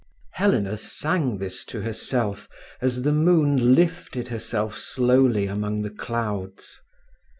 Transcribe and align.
Helena 0.31 0.77
sang 0.77 1.37
this 1.37 1.63
to 1.65 1.81
herself 1.81 2.49
as 2.81 3.03
the 3.03 3.11
moon 3.13 3.75
lifted 3.75 4.29
herself 4.29 4.75
slowly 4.79 5.45
among 5.45 5.83
the 5.83 5.91
clouds. 5.91 6.81